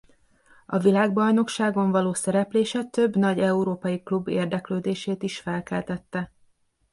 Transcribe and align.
A 0.65 0.77
világbajnokságon 0.79 1.91
való 1.91 2.13
szereplése 2.13 2.83
több 2.83 3.15
nagy 3.15 3.39
európai 3.39 4.03
klub 4.03 4.27
érdeklődését 4.27 5.23
is 5.23 5.39
felkeltette. 5.39 6.31